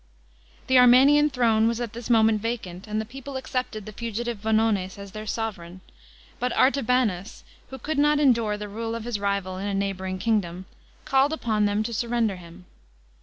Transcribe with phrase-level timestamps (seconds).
[0.65, 4.97] The Armenian throne was at this moment vacant, and the people accepted the fugitive Vonones
[4.97, 5.81] as their sovran;
[6.39, 10.65] but Artabanus, who could not endure the rule of his rival in a neighbouring kingdom,
[11.05, 12.65] called upon them to surrender him.